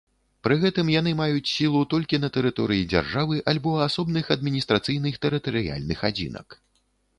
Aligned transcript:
Пры 0.45 0.55
гэтым 0.61 0.87
яны 0.99 1.11
маюць 1.19 1.43
сілу 1.57 1.81
толькі 1.91 2.21
на 2.23 2.29
тэрыторыі 2.37 2.87
дзяржавы, 2.95 3.35
альбо 3.55 3.75
асобных 3.89 4.33
адміністрацыйных 4.39 5.23
тэрытарыяльных 5.29 5.99
адзінак. 6.13 6.47